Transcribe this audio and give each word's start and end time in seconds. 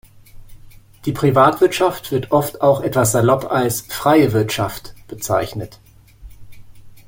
Die 1.05 1.11
Privatwirtschaft 1.11 2.11
wird 2.11 2.31
oft 2.31 2.61
auch 2.61 2.81
etwas 2.81 3.11
salopp 3.11 3.51
als 3.51 3.81
„freie 3.81 4.33
Wirtschaft“ 4.33 4.95
bezeichnet. 5.07 5.79